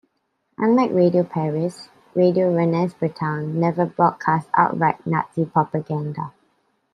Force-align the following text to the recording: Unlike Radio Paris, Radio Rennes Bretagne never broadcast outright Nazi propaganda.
Unlike 0.57 0.93
Radio 0.93 1.21
Paris, 1.23 1.89
Radio 2.15 2.51
Rennes 2.51 2.95
Bretagne 2.95 3.53
never 3.59 3.85
broadcast 3.85 4.49
outright 4.55 5.05
Nazi 5.05 5.45
propaganda. 5.45 6.33